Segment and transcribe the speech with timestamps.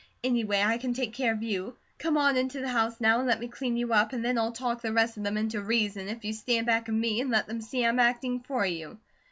[0.23, 1.77] Anyway, I can take care of you.
[1.99, 4.51] Come on into the house now, and let me clean you up, and then I'll
[4.51, 7.45] talk the rest of them into reason, if you stand back of me, and let
[7.45, 8.97] them see I'm acting for you."